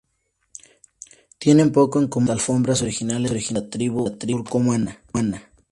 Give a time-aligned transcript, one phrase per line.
[1.37, 4.99] Tienen poco en común con las alfombras originales de la tribu turcomana.